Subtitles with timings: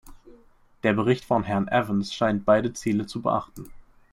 [0.81, 3.69] Der Bericht von Herrn Evans scheint beide Ziele zu beachten.